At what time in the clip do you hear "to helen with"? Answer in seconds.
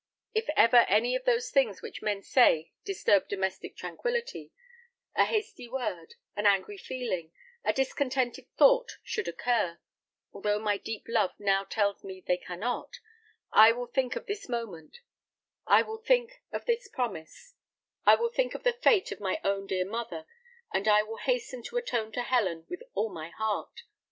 22.13-22.81